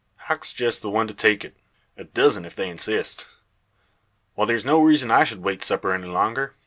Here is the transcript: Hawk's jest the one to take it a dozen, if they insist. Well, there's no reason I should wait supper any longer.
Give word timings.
Hawk's 0.21 0.51
jest 0.51 0.81
the 0.81 0.89
one 0.89 1.05
to 1.09 1.13
take 1.13 1.45
it 1.45 1.55
a 1.95 2.03
dozen, 2.05 2.43
if 2.43 2.55
they 2.55 2.67
insist. 2.67 3.27
Well, 4.35 4.47
there's 4.47 4.65
no 4.65 4.81
reason 4.81 5.11
I 5.11 5.23
should 5.23 5.43
wait 5.43 5.63
supper 5.63 5.93
any 5.93 6.07
longer. 6.07 6.55